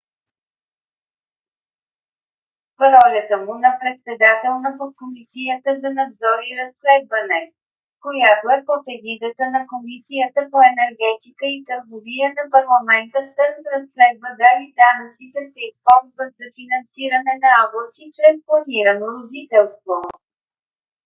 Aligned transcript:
в 2.79 2.81
ролята 2.95 3.35
му 3.45 3.53
на 3.65 3.71
председател 3.81 4.53
на 4.65 4.71
подкомисията 4.79 5.69
за 5.81 5.89
надзор 5.99 6.37
и 6.49 6.51
разследване 6.61 7.39
която 8.05 8.45
е 8.57 8.65
под 8.69 8.83
егидата 8.95 9.43
на 9.55 9.61
комисията 9.73 10.39
по 10.51 10.57
енергетика 10.73 11.45
и 11.55 11.63
търговия 11.69 12.27
на 12.39 12.43
парламента 12.55 13.17
стърнс 13.29 13.65
разследва 13.75 14.29
дали 14.43 14.65
данъците 14.81 15.39
се 15.53 15.61
използват 15.71 16.31
за 16.39 16.47
финансиране 16.57 17.33
на 17.43 17.49
аборти 17.63 18.03
чрез 18.17 18.35
планирано 18.47 19.07
родителство 19.17 19.95